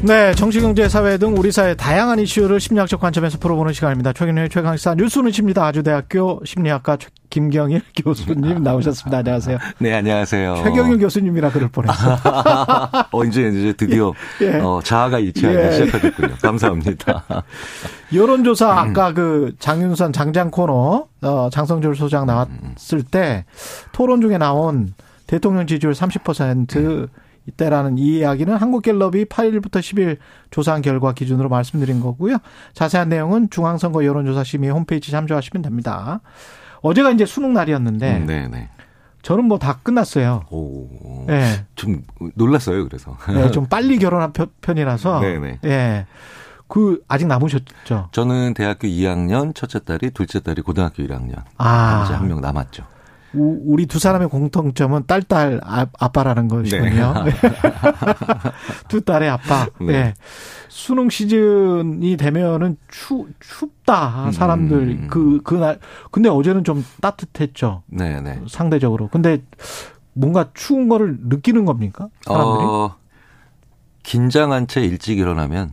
[0.00, 4.12] 네, 정치, 경제, 사회 등 우리 사회 다양한 이슈를 심리학적 관점에서 풀어보는 시간입니다.
[4.12, 5.66] 최근의 최강시사 뉴스는 십니다.
[5.66, 6.98] 아주대학교 심리학과
[7.30, 9.18] 김경일 교수님 나오셨습니다.
[9.18, 9.58] 안녕하세요.
[9.78, 10.54] 네, 안녕하세요.
[10.62, 12.16] 최경일 교수님이라 그럴 뻔했어요.
[13.10, 14.60] 어, 이제, 이제 드디어 예.
[14.60, 15.72] 어, 자아가 일치하기 예.
[15.72, 16.34] 시작하셨군요.
[16.42, 17.24] 감사합니다.
[18.14, 23.44] 여론조사 아까 그 장윤선 장장 코너 어, 장성철 소장 나왔을 때
[23.90, 24.94] 토론 중에 나온
[25.26, 27.08] 대통령 지지율 30% 음.
[27.48, 30.18] 이때라는 이 이야기는 한국갤럽이 8일부터 10일
[30.50, 32.36] 조사한 결과 기준으로 말씀드린 거고요.
[32.74, 36.20] 자세한 내용은 중앙선거 여론조사 심의 홈페이지 참조하시면 됩니다.
[36.82, 38.68] 어제가 이제 수능 날이었는데 음, 네,
[39.22, 40.44] 저는 뭐 다 끝났어요.
[40.50, 41.64] 오, 네.
[41.74, 42.02] 좀
[42.34, 42.84] 놀랐어요.
[42.84, 45.58] 그래서 네, 좀 빨리 결혼한 편이라서 네네.
[45.64, 46.06] 예.
[46.68, 48.10] 그 아직 남으셨죠?
[48.12, 51.42] 저는 대학교 2학년 첫째 딸이 둘째 딸이 고등학교 1학년.
[51.56, 52.02] 아.
[52.04, 52.84] 이제 한 명 남았죠.
[53.34, 57.24] 우리 두 사람의 공통점은 딸딸 아, 아빠라는 것이군요.
[57.24, 57.32] 네.
[58.88, 59.66] 두 딸의 아빠.
[59.80, 59.86] 네.
[59.86, 60.14] 네.
[60.68, 65.08] 수능 시즌이 되면은 추 춥다 사람들 음.
[65.10, 65.78] 그 그날
[66.10, 67.82] 근데 어제는 좀 따뜻했죠.
[67.86, 68.40] 네, 네.
[68.48, 69.08] 상대적으로.
[69.08, 69.42] 근데
[70.14, 72.08] 뭔가 추운 거를 느끼는 겁니까?
[72.22, 72.66] 사람들이?
[72.66, 72.96] 어,
[74.02, 75.72] 긴장한 채 일찍 일어나면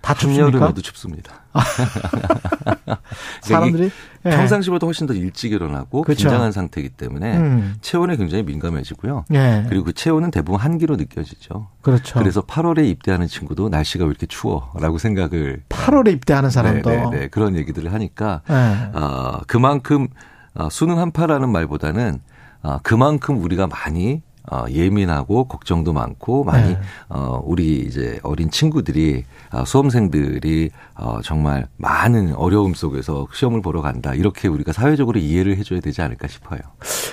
[0.00, 0.72] 다 춥습니까?
[0.72, 1.42] 춥습니다.
[3.42, 3.90] 사람들이
[4.22, 4.30] 네.
[4.30, 6.28] 평상시보다 훨씬 더 일찍 일어나고 그렇죠.
[6.28, 7.74] 긴장한 상태이기 때문에 음.
[7.80, 9.24] 체온에 굉장히 민감해지고요.
[9.28, 9.64] 네.
[9.68, 11.68] 그리고 그 체온은 대부분 한기로 느껴지죠.
[11.82, 12.18] 그렇죠.
[12.18, 17.28] 그래서 8월에 입대하는 친구도 날씨가 왜 이렇게 추워라고 생각을 8월에 입대하는 사람도 네, 네, 네.
[17.28, 18.54] 그런 얘기들을 하니까 네.
[18.94, 20.08] 어, 그만큼
[20.54, 22.20] 어, 수능 한파라는 말보다는
[22.62, 26.80] 어, 그만큼 우리가 많이 어, 예민하고 걱정도 많고 많이 네.
[27.08, 34.14] 어, 우리 이제 어린 친구들이 어, 수험생들이 어, 정말 많은 어려움 속에서 시험을 보러 간다
[34.14, 36.60] 이렇게 우리가 사회적으로 이해를 해줘야 되지 않을까 싶어요.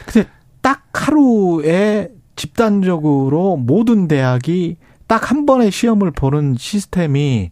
[0.06, 0.28] 근데
[0.62, 7.52] 딱 하루에 집단적으로 모든 대학이 딱 한 번의 시험을 보는 시스템이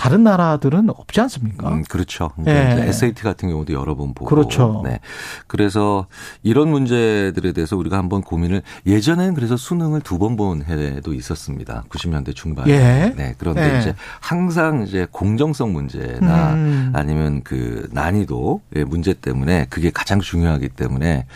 [0.00, 1.68] 다른 나라들은 없지 않습니까?
[1.68, 2.30] 음, 그렇죠.
[2.38, 2.86] 네.
[2.88, 4.24] SAT 같은 경우도 여러 번 보고.
[4.34, 4.80] 그렇죠.
[4.82, 4.98] 네.
[5.46, 6.06] 그래서
[6.42, 11.84] 이런 문제들에 대해서 우리가 한번 고민을 예전에는 그래서 수능을 두 번 본 해도 있었습니다.
[11.90, 12.70] 90년대 중반에.
[12.70, 13.12] 예.
[13.14, 13.34] 네.
[13.36, 13.78] 그런데 예.
[13.78, 16.92] 이제 항상 이제 공정성 문제나 음.
[16.94, 21.26] 아니면 그 난이도의 문제 때문에 그게 가장 중요하기 때문에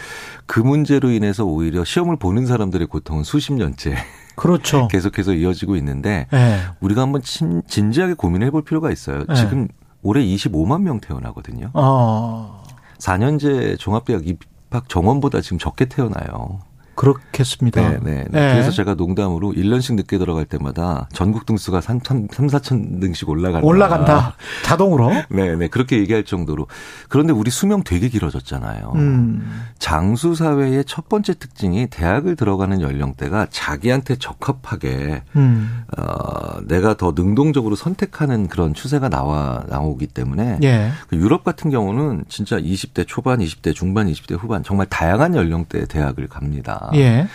[0.47, 3.97] 그 문제로 인해서 오히려 시험을 보는 사람들의 고통은 수십 년째
[4.37, 4.89] 그렇죠.
[4.89, 6.61] 계속해서 이어지고 있는데 네.
[6.81, 9.25] 우리가 한번 진, 진지하게 고민해 볼 필요가 있어요.
[9.27, 9.35] 네.
[9.35, 9.69] 지금
[10.03, 11.71] 올해 25만 명 태어나거든요.
[11.75, 12.63] 어.
[12.99, 16.61] 4년제 종합대학 입학 정원보다 지금 적게 태어나요.
[16.95, 17.81] 그렇겠습니다.
[17.81, 18.25] 네, 네, 네.
[18.31, 18.53] 네.
[18.53, 23.67] 그래서 제가 농담으로 1년씩 늦게 들어갈 때마다 전국 등수가 3, 3, 4천 등씩 올라간다.
[23.67, 24.37] 올라간다.
[24.65, 25.11] 자동으로?
[25.29, 25.69] 네, 네.
[25.69, 26.67] 그렇게 얘기할 정도로.
[27.09, 28.93] 그런데 우리 수명 되게 길어졌잖아요.
[28.95, 29.63] 음.
[29.79, 35.85] 장수 사회의 첫 번째 특징이 대학을 들어가는 연령대가 자기한테 적합하게 음.
[35.97, 40.91] 어, 내가 더 능동적으로 선택하는 그런 추세가 나와 나오기 때문에 예.
[41.09, 46.29] 그 유럽 같은 경우는 진짜 20대 초반, 20대 중반, 20대 후반 정말 다양한 연령대 대학을
[46.29, 46.84] 갑니다.
[46.95, 47.27] 예.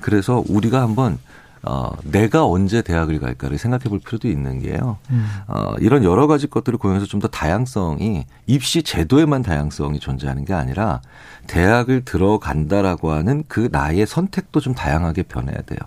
[0.00, 1.18] 그래서 우리가 한번
[1.62, 4.98] 어, 내가 언제 대학을 갈까를 생각해 볼 필요도 있는 게요.
[5.10, 5.26] 음.
[5.48, 11.00] 어, 이런 여러 가지 것들을 고려해서 좀 더 다양성이 입시 제도에만 다양성이 존재하는 게 아니라
[11.48, 15.78] 대학을 들어간다라고 하는 그 나의 선택도 좀 다양하게 변해야 돼요.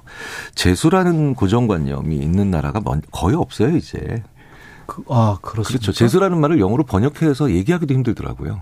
[0.55, 2.81] 재수라는 고정관념이 있는 나라가
[3.11, 4.23] 거의 없어요, 이제.
[4.85, 5.79] 그, 아, 그렇습니까?
[5.81, 5.91] 그렇죠.
[5.93, 8.59] 재수라는 말을 영어로 번역해서 얘기하기도 힘들더라고요.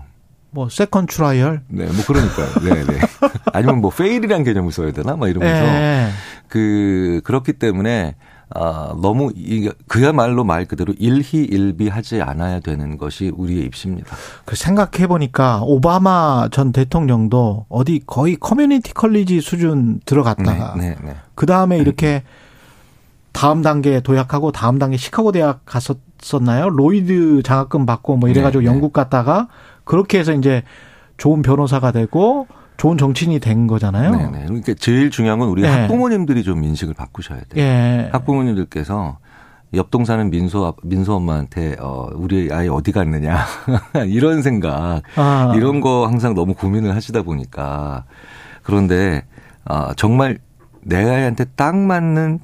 [0.50, 2.46] 뭐 second trial 네, 뭐 그러니까요.
[2.62, 3.00] 네, 네.
[3.52, 5.16] 아니면 뭐 fail이란 개념을 써야 되나?
[5.16, 6.10] 막 이러면서 네.
[6.48, 8.14] 그 그렇기 때문에
[8.54, 14.16] 아, 너무 이 그야말로 말 그대로 일희일비하지 않아야 되는 것이 우리의 입시입니다.
[14.46, 21.16] 그 생각해 보니까 오바마 전 대통령도 어디 거의 community college 수준 들어갔다가 네, 네, 네.
[21.34, 22.22] 그 다음에 이렇게
[23.32, 26.70] 다음 단계 도약하고 다음 단계 시카고 대학 갔었었나요?
[26.70, 28.72] 로이드 장학금 받고 뭐 이래가지고 네, 네.
[28.72, 29.48] 영국 갔다가
[29.88, 30.62] 그렇게 해서 이제
[31.16, 32.46] 좋은 변호사가 되고
[32.76, 34.12] 좋은 정치인이 된 거잖아요.
[34.12, 34.44] 네네.
[34.44, 35.68] 그러니까 제일 중요한 건 우리 네.
[35.68, 37.64] 학부모님들이 좀 인식을 바꾸셔야 돼요.
[37.64, 38.08] 네.
[38.12, 39.18] 학부모님들께서
[39.74, 43.44] 옆 동 사는 민소 민소 엄마한테 어 우리 아이 어디 갔느냐
[44.08, 45.52] 이런 생각 아.
[45.56, 48.04] 이런 거 항상 너무 고민을 하시다 보니까
[48.62, 49.24] 그런데
[49.64, 50.38] 아 정말
[50.82, 52.40] 내 아이한테 딱 맞는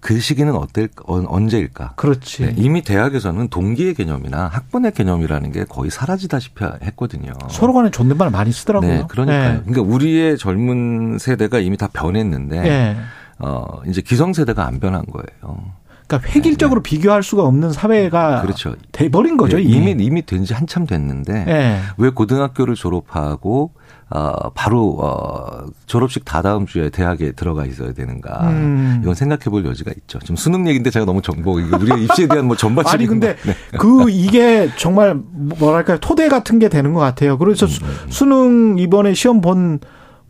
[0.00, 1.94] 그 시기는 어떨 언제일까?
[1.96, 2.42] 그렇지.
[2.44, 7.32] 네, 이미 대학에서는 동기의 개념이나 학번의 개념이라는 게 거의 사라지다시피 했거든요.
[7.50, 8.90] 서로 간에 존댓말 많이 쓰더라고요.
[8.90, 9.52] 네, 그러니까요.
[9.52, 9.62] 네.
[9.66, 12.96] 그러니까 우리의 젊은 세대가 이미 다 변했는데 네.
[13.38, 15.72] 어 이제 기성 세대가 안 변한 거예요.
[16.08, 16.96] 그러니까 획일적으로 네, 네.
[16.96, 18.74] 비교할 수가 없는 사회가 그렇죠.
[18.92, 19.58] 돼버린 거죠.
[19.58, 21.80] 네, 이미 이미 된 지 한참 됐는데 네.
[21.98, 23.72] 왜 고등학교를 졸업하고
[24.08, 29.00] 어, 바로 어, 졸업식 다 다음 주에 대학에 들어가 있어야 되는가 음.
[29.02, 30.18] 이건 생각해 볼 여지가 있죠.
[30.20, 33.54] 지금 수능 얘기인데 제가 너무 정보 우리 입시에 대한 뭐 전반적인 아니 근데 네.
[33.78, 37.36] 그 이게 정말 뭐랄까요 토대 같은 게 되는 것 같아요.
[37.36, 37.70] 그래서 음.
[37.82, 38.10] 음, 음.
[38.10, 39.80] 수능 이번에 시험 본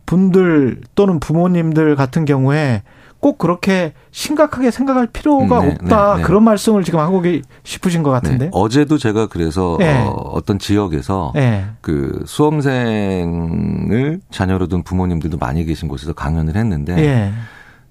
[0.05, 2.83] 분들 또는 부모님들 같은 경우에
[3.19, 6.23] 꼭 그렇게 심각하게 생각할 필요가 네, 없다 네, 네.
[6.23, 7.21] 그런 말씀을 지금 하고
[7.63, 8.51] 싶으신 것 같은데 네.
[8.53, 10.05] 어제도 제가 그래서 네.
[10.05, 11.65] 어, 떤 지역에서 네.
[11.81, 17.33] 그 수험생을 자녀로 둔 부모님들도 많이 계신 곳에서 강연을 했는데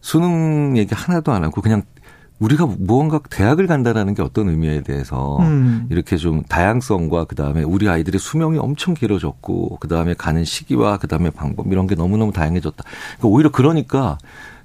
[0.00, 1.82] 수능 얘기 하나도 안 하고 그냥
[2.38, 5.86] 우리가 무언가 대학을 간다라는 게 어떤 의미에 대해서 음.
[5.90, 11.86] 이렇게 좀 다양성과 그다음에 우리 아이들의 수명이 엄청 길어졌고 그다음에 가는 시기와 그다음에 방법 이런
[11.86, 12.84] 게 너무너무 다양해졌다.
[13.18, 14.18] 그러니까 오히려 그러니까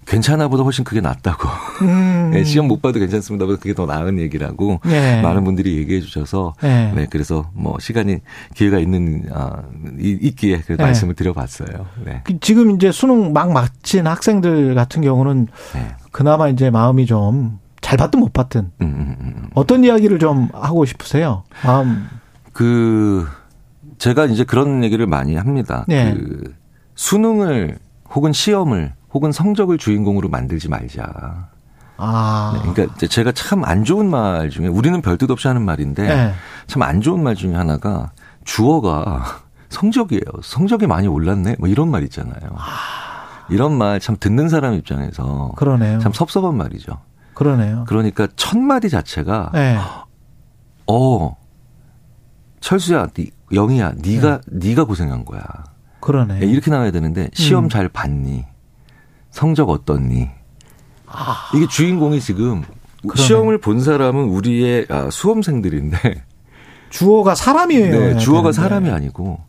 [0.06, 1.48] 괜찮아 보다 훨씬 그게 낫다고.
[1.84, 2.32] 음.
[2.34, 3.46] 네, 시험 못 봐도 괜찮습니다.
[3.46, 5.22] 그게 더 나은 얘기라고 네.
[5.22, 6.92] 많은 분들이 얘기해 주셔서 네.
[6.96, 7.08] 네.
[7.10, 8.20] 그래서 뭐 시간이
[8.54, 9.64] 기회가 있는 아
[10.00, 10.84] 있기에 그 네.
[10.84, 11.86] 말씀을 드려봤어요.
[12.06, 12.22] 네.
[12.24, 15.96] 그 지금 이제 수능 막 마친 학생들 같은 경우는 네.
[16.12, 19.50] 그나마 이제 마음이 좀 잘 봤든 못 봤든 음, 음, 음, 음.
[19.54, 21.44] 어떤 이야기를 좀 하고 싶으세요?
[21.64, 22.08] 마음
[22.54, 23.28] 그
[23.98, 25.86] 제가 이제 그런 얘기를 많이 합니다.
[25.88, 26.14] 네.
[26.14, 26.56] 그
[26.96, 27.78] 수능을
[28.16, 31.50] 혹은 시험을 혹은 성적을 주인공으로 만들지 말자.
[31.98, 32.51] 아.
[32.65, 36.33] 네, 그러니까 제가 참 안 좋은 말 중에 우리는 별뜻 없이 하는 말인데 네.
[36.68, 38.12] 참안 좋은 말 중에 하나가
[38.44, 39.24] 주어가
[39.69, 40.21] 성적이에요.
[40.44, 41.56] 성적이 많이 올랐네.
[41.60, 42.50] 뭐 이런 말 있잖아요.
[42.56, 43.48] 아.
[43.50, 46.00] 이런 말 참 듣는 사람 입장에서 그러네요.
[46.00, 47.00] 참 섭섭한 말이죠.
[47.33, 47.86] 그러네요.
[47.88, 49.77] 그러니까 첫 마디 자체가 네.
[50.88, 51.36] 어
[52.60, 53.07] 철수야,
[53.54, 54.69] 영희야, 네가 네.
[54.69, 55.42] 네가 고생한 거야.
[56.00, 56.39] 그러네.
[56.39, 57.69] 네, 이렇게 나와야 되는데 시험 음.
[57.69, 58.45] 잘 봤니?
[59.34, 60.30] 성적 어떻니?
[61.08, 61.50] 아.
[61.56, 62.64] 이게 주인공이 지금
[63.02, 63.22] 그러네.
[63.22, 66.24] 시험을 본 사람은 우리의 아, 수험생들인데
[66.92, 68.00] 주어가 사람이에요.
[68.00, 68.62] 네, 주어가 되는데.
[68.62, 69.42] 사람이 아니고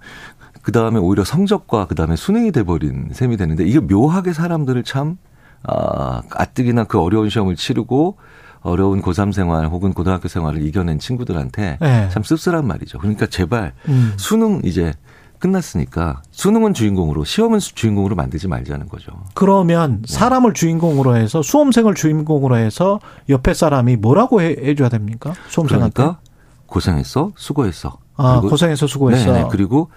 [0.63, 5.19] 그 다음에 오히려 성적과 그 다음에 수능이 돼버린 셈이 되는데 이게 묘하게 사람들을 참
[5.63, 8.17] 아, 가뜩이나 그 어려운 시험을 치르고
[8.63, 12.09] 어려운 고3 생활 혹은 고등학교 생활을 이겨낸 친구들한테 네.
[12.09, 12.99] 참 씁쓸한 말이죠.
[12.99, 14.15] 그러니까 제발 음.
[14.17, 14.95] 수능 이제
[15.39, 19.13] 끝났으니까 수능은 주인공으로 시험은 주인공으로 만들지 말자는 거죠.
[19.35, 20.13] 그러면 네.
[20.15, 25.35] 사람을 주인공으로 해서 수험생을 주인공으로 해서 옆에 사람이 뭐라고 해, 해줘야 됩니까?
[25.49, 25.93] 수험생한테?
[25.95, 26.19] 그러니까
[26.67, 27.99] 고생했어, 수고했어.
[28.17, 29.33] 아 고생했어, 수고했어.
[29.33, 29.49] 네네.
[29.51, 29.91] 그리고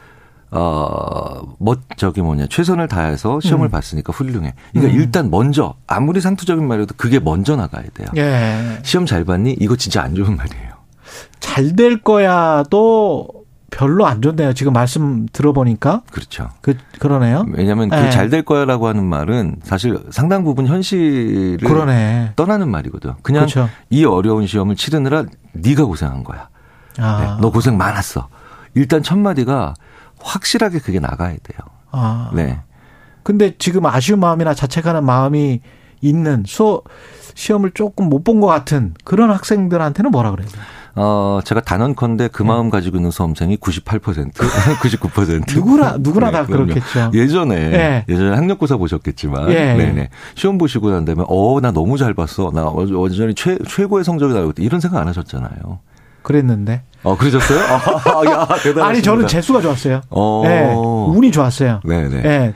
[0.50, 3.70] 어, 뭐, 저기 뭐냐, 최선을 다해서 시험을 음.
[3.70, 4.54] 봤으니까 훌륭해.
[4.72, 5.00] 그러니까 음.
[5.02, 8.08] 일단 먼저, 아무리 상투적인 말이어도 그게 먼저 나가야 돼요.
[8.16, 8.80] 예.
[8.84, 9.58] 시험 잘 봤니?
[9.60, 10.72] 이거 진짜 안 좋은 말이에요.
[11.42, 13.28] 잘 될 거야도
[13.70, 14.54] 별로 안 좋네요.
[14.54, 16.02] 지금 말씀 들어보니까.
[16.12, 16.50] 그렇죠.
[16.62, 17.46] 그, 그러네요.
[17.52, 22.34] 왜냐하면 그 잘 될 거야라고 하는 말은 사실 상당 부분 현실을 그러네.
[22.36, 23.14] 떠나는 말이거든.
[23.24, 23.70] 그냥 그렇죠.
[23.90, 26.50] 이 어려운 시험을 치르느라 네가 고생한 거야.
[26.98, 27.20] 아.
[27.36, 28.28] 네, 너 고생 많았어.
[28.74, 29.74] 일단 첫 마디가
[30.22, 31.60] 확실하게 그게 나가야 돼요.
[31.92, 32.32] 아.
[32.34, 32.60] 네.
[33.24, 35.62] 근데 지금 아쉬운 마음이나 자책하는 마음이
[36.02, 36.82] 있는 수
[37.34, 40.48] 시험을 조금 못 본 것 같은 그런 학생들한테는 뭐라 그래요?
[40.98, 42.48] 어, 제가 단언컨대 그 네.
[42.48, 45.54] 마음 가지고 있는 수험생이 98%, 99%.
[45.56, 46.74] 누구나, 누구나 네, 다 그럼요.
[46.74, 47.12] 그렇겠죠.
[47.14, 48.06] 예전에, 네.
[48.10, 49.76] 예전에 학력고사 보셨겠지만, 네.
[49.76, 50.10] 네네.
[50.36, 52.52] 시험 보시고 난 다음에, 어, 나 너무 잘 봤어.
[52.52, 55.80] 나 완전히 최, 최고의 성적이 나오고 이런 생각 안 하셨잖아요.
[56.24, 56.82] 그랬는데.
[57.04, 57.60] 어, 그러셨어요?
[57.64, 58.48] 아, 야.
[58.84, 60.02] 아니, 저는 재수가 좋았어요.
[60.10, 60.42] 어.
[60.46, 60.74] 네,
[61.16, 61.80] 운이 좋았어요.
[61.86, 62.22] 네네.
[62.22, 62.54] 네.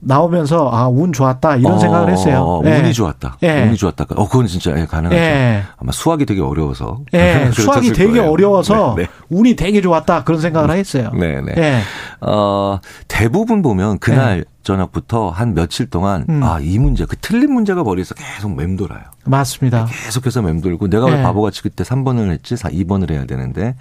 [0.00, 2.60] 나오면서 아 운 좋았다 이런 어, 생각을 했어요.
[2.64, 2.80] 네.
[2.80, 3.36] 운이 좋았다.
[3.40, 3.64] 네.
[3.66, 4.06] 운이 좋았다.
[4.16, 5.14] 어 그건 진짜 예, 가능하죠.
[5.16, 5.62] 네.
[5.76, 7.00] 아마 수학이 되게 어려워서.
[7.12, 7.50] 네.
[7.52, 8.30] 수학이 되게 거예요.
[8.30, 9.08] 어려워서 네, 네.
[9.28, 11.10] 운이 되게 좋았다 그런 생각을 했어요.
[11.14, 11.54] 네, 네.
[11.54, 11.80] 네.
[12.20, 14.44] 어 대부분 보면 그날 네.
[14.62, 16.42] 저녁부터 한 며칠 동안 음.
[16.42, 19.00] 아이 문제 그 틀린 문제가 머리에서 계속 맴돌아요.
[19.24, 19.86] 맞습니다.
[19.86, 23.74] 계속해서 맴돌고 내가 왜 바보같이 그때 3번을 했지 2번을 해야 되는데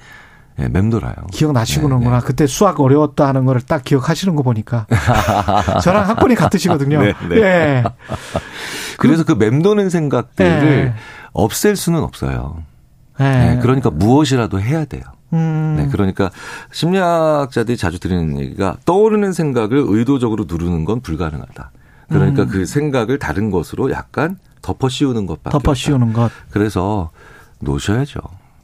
[0.59, 1.13] 예, 맴돌아요.
[1.31, 1.99] 기억나시는구나.
[1.99, 2.25] 네, 네.
[2.25, 4.87] 그때 수학 어려웠다는 걸딱 기억하시는 거 보니까.
[5.83, 7.01] 저랑 학번이 같으시거든요.
[7.01, 7.13] 네.
[7.29, 7.35] 네.
[7.37, 7.83] 예.
[8.97, 10.93] 그래서 그 맴도는 생각들을 네.
[11.31, 12.63] 없앨 수는 없어요.
[13.17, 13.55] 네.
[13.55, 13.59] 네.
[13.61, 15.03] 그러니까 무엇이라도 해야 돼요.
[15.33, 15.75] 음.
[15.77, 16.31] 네, 그러니까
[16.71, 21.71] 심리학자들이 자주 드리는 얘기가 떠오르는 생각을 의도적으로 누르는 건 불가능하다.
[22.09, 22.47] 그러니까 음.
[22.49, 26.31] 그 생각을 다른 것으로 약간 덮어 씌우는 것밖에 덮어 씌우는 것.
[26.49, 27.11] 그래서
[27.59, 28.19] 놓으셔야죠.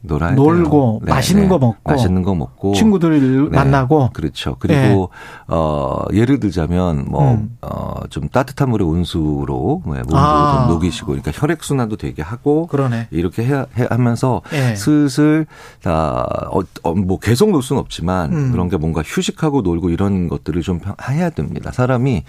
[0.07, 1.49] 놀아야 놀고 네, 맛있는 네.
[1.49, 3.57] 거 먹고 맛있는 거 먹고 친구들 네.
[3.57, 4.55] 만나고 그렇죠.
[4.59, 5.09] 그리고
[5.47, 5.55] 네.
[5.55, 7.57] 어 예를 들자면 뭐어좀 음.
[7.61, 7.99] 어,
[8.31, 10.65] 따뜻한 물에 온수로 뭐 몸도 아.
[10.67, 13.07] 좀 녹이시고 그러니까 혈액 순환도 되게 하고 그러네.
[13.11, 14.75] 이렇게 해, 해 하면서 예.
[14.75, 15.45] 슬슬
[15.83, 18.51] 다뭐 어, 어, 계속 놀 수는 없지만 음.
[18.51, 21.71] 그런 게 뭔가 휴식하고 놀고 이런 것들을 좀 해야 됩니다.
[21.71, 22.23] 사람이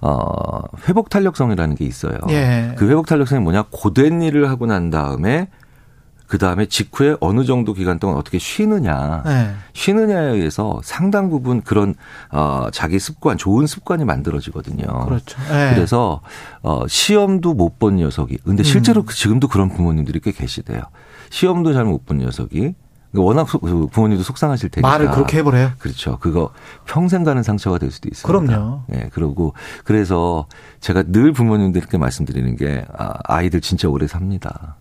[0.00, 2.18] 어 회복 탄력성이라는 게 있어요.
[2.30, 2.74] 예.
[2.76, 5.48] 그 회복 탄력성이 뭐냐 고된 일을 하고 난 다음에
[6.28, 9.50] 그 다음에 직후에 어느 정도 기간 동안 어떻게 쉬느냐, 네.
[9.72, 11.94] 쉬느냐에 의해서 상당 부분 그런
[12.30, 14.86] 어 자기 습관, 좋은 습관이 만들어지거든요.
[15.06, 15.38] 그렇죠.
[15.50, 15.74] 네.
[15.74, 16.20] 그래서
[16.62, 19.06] 어 시험도 못 본 녀석이, 근데 실제로 음.
[19.06, 20.82] 지금도 그런 부모님들이 꽤 계시대요.
[21.30, 22.74] 시험도 잘 못 본 녀석이
[23.14, 25.72] 워낙 그 부모님도 속상하실 테니까 말을 그렇게 해버려요.
[25.78, 26.18] 그렇죠.
[26.18, 26.50] 그거
[26.84, 28.26] 평생 가는 상처가 될 수도 있습니다.
[28.46, 28.82] 그럼요.
[28.88, 29.54] 네, 그러고
[29.84, 30.46] 그래서
[30.80, 34.76] 제가 늘 부모님들께 말씀드리는 게 아, 아이들 진짜 오래 삽니다.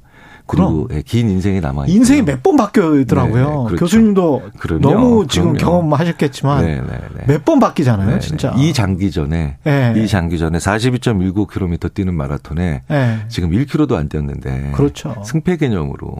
[0.47, 3.43] 그리고 예, 긴 인생이 남아 있고 인생이 몇 번 바뀌더라고요.
[3.43, 3.75] 네, 네, 그렇죠.
[3.77, 5.57] 교수님도 그럼요, 너무 지금 그럼요.
[5.81, 7.23] 경험하셨겠지만 네, 네, 네.
[7.27, 8.53] 몇번 바뀌잖아요, 네, 진짜.
[8.57, 9.57] 이 장기 전에
[9.95, 12.83] 이 장기 전에 42.19km 뛰는 마라톤에
[13.29, 15.15] 지금 1km도 안 뛰었는데 그렇죠.
[15.25, 16.15] 승패 개념으로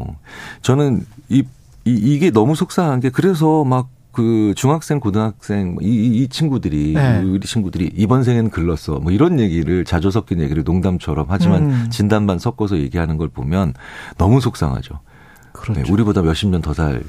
[0.62, 1.43] 저는 이,
[1.86, 7.21] 이 이게 너무 속상한 게 그래서 막 그 중학생, 고등학생 뭐 이, 이 친구들이 네.
[7.21, 11.88] 우리 친구들이 이번 생에는 글렀어 뭐 이런 얘기를 자주 섞인 얘기를 농담처럼 하지만 음.
[11.91, 13.75] 진단반 섞어서 얘기하는 걸 보면
[14.17, 15.01] 너무 속상하죠.
[15.51, 15.81] 그렇죠.
[15.83, 17.00] 네, 우리보다 몇십 년 더살이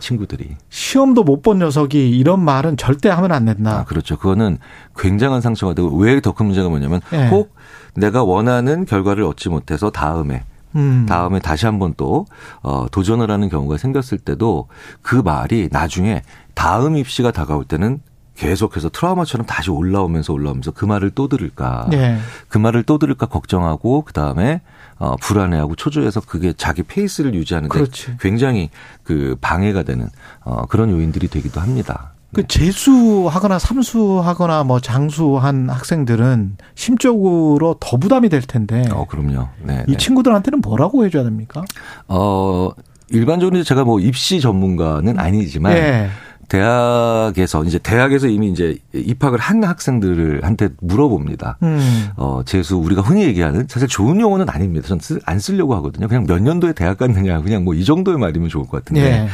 [0.00, 3.78] 친구들이 시험도 못 본 녀석이 이런 말은 절대 하면 안 된다.
[3.78, 4.16] 아, 그렇죠.
[4.18, 4.58] 그거는
[4.98, 7.28] 굉장한 상처가 되고 왜 더 큰 문제가 뭐냐면 네.
[7.28, 7.54] 혹
[7.94, 10.42] 내가 원하는 결과를 얻지 못해서 다음에
[10.76, 11.06] 음.
[11.08, 12.26] 다음에 다시 한번 또
[12.62, 14.68] 어, 도전을 하는 경우가 생겼을 때도
[15.02, 16.22] 그 말이 나중에
[16.54, 18.00] 다음 입시가 다가올 때는
[18.36, 21.86] 계속해서 트라우마처럼 다시 올라오면서 올라오면서 그 말을 또 들을까.
[21.90, 22.18] 네.
[22.48, 24.62] 그 말을 또 들을까 걱정하고 그다음에
[24.98, 28.16] 어 불안해하고 초조해서 그게 자기 페이스를 유지하는데 그렇지.
[28.18, 28.70] 굉장히
[29.02, 30.08] 그 방해가 되는
[30.42, 32.12] 어 그런 요인들이 되기도 합니다.
[32.32, 38.84] 그 재수하거나 삼수하거나 뭐 장수한 학생들은 심적으로 더 부담이 될 텐데.
[38.92, 39.48] 어, 그럼요.
[39.62, 39.84] 네.
[39.88, 39.96] 이 네.
[39.96, 41.64] 친구들한테는 뭐라고 해줘야 됩니까?
[42.06, 42.70] 어,
[43.08, 46.10] 일반적으로 제가 뭐 입시 전문가는 아니지만 네.
[46.50, 51.58] 대학에서 이제 대학에서 이미 이제 입학을 한 학생들을 한테 물어봅니다.
[51.62, 52.08] 음.
[52.16, 54.88] 어 재수 우리가 흔히 얘기하는 사실 좋은 용어는 아닙니다.
[54.88, 56.08] 저는 안 쓰려고 하거든요.
[56.08, 59.28] 그냥 몇 년도에 대학 갔느냐 그냥 뭐 이 정도의 말이면 좋을 것 같은데 예.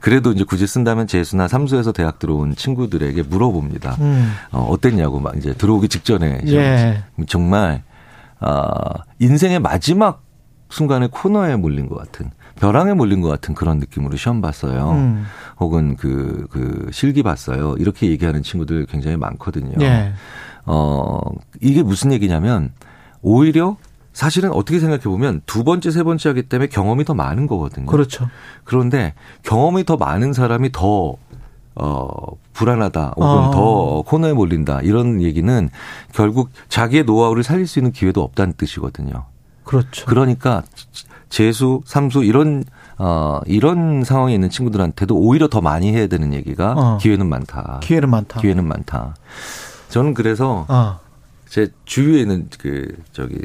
[0.00, 3.96] 그래도 이제 굳이 쓴다면 재수나 삼수에서 대학 들어온 친구들에게 물어봅니다.
[4.00, 4.32] 음.
[4.50, 7.04] 어 어땠냐고 막 이제 들어오기 직전에 예.
[7.28, 7.84] 정말
[8.40, 8.64] 아
[9.20, 10.24] 인생의 마지막
[10.68, 14.90] 순간에 코너에 몰린 것 같은 벼랑에 몰린 것 같은 그런 느낌으로 시험 봤어요.
[14.92, 15.26] 음.
[15.58, 17.76] 혹은 그, 그 실기 봤어요.
[17.78, 19.76] 이렇게 얘기하는 친구들 굉장히 많거든요.
[19.76, 20.12] 네.
[20.64, 21.20] 어,
[21.60, 22.72] 이게 무슨 얘기냐면
[23.22, 23.76] 오히려
[24.12, 27.86] 사실은 어떻게 생각해 보면 두 번째, 세 번째 하기 때문에 경험이 더 많은 거거든요.
[27.86, 28.28] 그렇죠.
[28.64, 31.16] 그런데 경험이 더 많은 사람이 더
[31.74, 32.08] 어,
[32.54, 33.50] 불안하다 혹은 어.
[33.50, 35.68] 더 코너에 몰린다 이런 얘기는
[36.12, 39.26] 결국 자기의 노하우를 살릴 수 있는 기회도 없다는 뜻이거든요.
[39.64, 40.06] 그렇죠.
[40.06, 40.62] 그러니까
[41.28, 42.64] 재수, 삼수 이런
[42.98, 46.98] 어 이런 상황에 있는 친구들한테도 오히려 더 많이 해야 되는 얘기가 어.
[46.98, 47.80] 기회는 많다.
[47.82, 48.40] 기회는 많다.
[48.40, 49.14] 기회는 많다.
[49.88, 50.98] 저는 그래서 어.
[51.48, 53.38] 제 주위에 있는 그 저기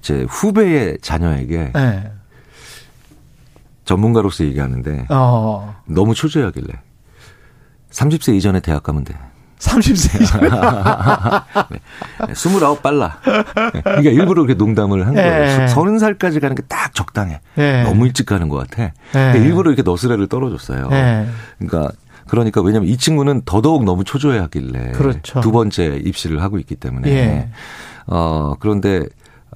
[0.00, 2.12] 제 후배의 자녀에게 네.
[3.84, 5.76] 전문가로서 얘기하는데 어.
[5.86, 6.72] 너무 초조해하길래
[7.90, 9.14] 30세 이전에 대학 가면 돼.
[9.58, 10.18] 30세.
[11.70, 11.78] 네.
[12.32, 13.18] 29 빨라.
[13.24, 13.80] 네.
[13.82, 15.58] 그러니까 일부러 그렇게 농담을 한 거예요.
[15.58, 15.66] 네.
[15.66, 17.40] 30살까지 가는 게 딱 적당해.
[17.56, 17.82] 네.
[17.82, 18.84] 너무 일찍 가는 것 같아.
[18.84, 18.92] 네.
[19.12, 20.88] 그러니까 일부러 이렇게 너스레를 떨어졌어요.
[20.88, 21.26] 네.
[21.58, 21.92] 그러니까
[22.28, 25.40] 그러니까 왜냐면 이 친구는 더더욱 너무 초조해 하길래 그렇죠.
[25.40, 27.48] 두 번째 입시를 하고 있기 때문에 예.
[28.06, 29.04] 어 그런데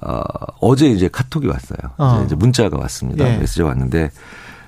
[0.01, 0.21] 어
[0.61, 1.79] 어제 이제 카톡이 왔어요.
[1.97, 2.21] 어.
[2.25, 3.27] 이제 문자가 왔습니다.
[3.27, 3.37] 예.
[3.37, 4.11] 메시지가 왔는데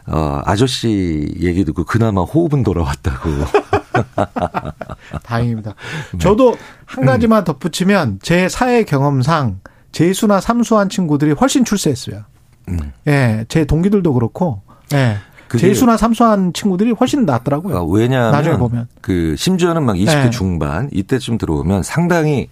[0.07, 3.29] 어 아저씨 얘기 듣고 그나마 호흡은 돌아왔다고.
[5.23, 5.75] 다행입니다.
[6.13, 6.17] 네.
[6.19, 6.55] 저도
[6.85, 9.59] 한 가지만 덧붙이면 제 사회 경험상
[9.91, 12.23] 재수나 삼수한 친구들이 훨씬 출세했어요.
[12.69, 12.91] 음.
[13.07, 14.61] 예, 제 동기들도 그렇고,
[14.93, 15.17] 예.
[15.57, 17.77] 재수나 삼수한 친구들이 훨씬 낫더라고요.
[17.77, 20.29] 아, 왜냐하면 나중에 보면 그 심지어는 막 20대 예.
[20.29, 22.47] 중반 이때쯤 들어오면 상당히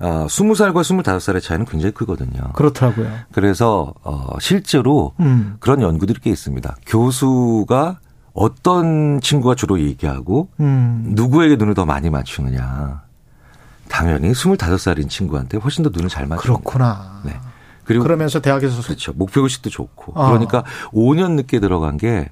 [0.00, 2.52] 어, 20살과 25살의 차이는 굉장히 크거든요.
[2.54, 3.08] 그렇더라고요.
[3.30, 5.56] 그래서 어, 실제로 음.
[5.60, 6.76] 그런 연구들이 꽤 있습니다.
[6.86, 8.00] 교수가
[8.34, 11.04] 어떤 친구가 주로 얘기하고 음.
[11.08, 13.02] 누구에게 눈을 더 많이 맞추느냐.
[13.88, 16.42] 당연히 25살인 친구한테 훨씬 더 눈을 잘 맞춥니다.
[16.42, 17.22] 그렇구나.
[17.24, 17.38] 네.
[17.84, 19.12] 그리고 그러면서 대학에서 그렇죠.
[19.12, 20.12] 목표 의식도 좋고.
[20.14, 20.28] 어.
[20.28, 22.30] 그러니까 5년 늦게 들어간 게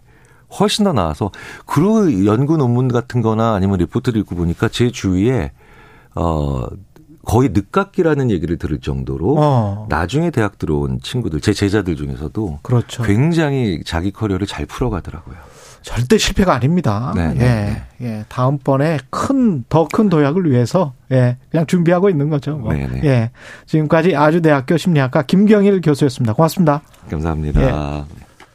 [0.58, 1.30] 훨씬 더 나아서
[1.66, 5.52] 그 연구 논문 같은 거나 아니면 리포트를 읽고 보니까 제 주위에
[6.14, 6.66] 어
[7.24, 9.86] 거의 늦깎이라는 얘기를 들을 정도로 어.
[9.88, 13.02] 나중에 대학 들어온 친구들 제 제자들 중에서도 그렇죠.
[13.02, 15.36] 굉장히 자기 커리어를 잘 풀어가더라고요.
[15.82, 17.12] 절대 실패가 아닙니다.
[17.16, 17.82] 네, 네 예, 네.
[18.18, 18.24] 예.
[18.28, 22.56] 다음번에 큰, 더 큰 도약을 위해서, 예, 그냥 준비하고 있는 거죠.
[22.56, 22.72] 뭐.
[22.72, 23.00] 네, 네.
[23.04, 23.30] 예.
[23.66, 26.34] 지금까지 아주대학교 심리학과 김경일 교수였습니다.
[26.34, 26.82] 고맙습니다.
[27.10, 27.62] 감사합니다.
[27.62, 28.19] 예.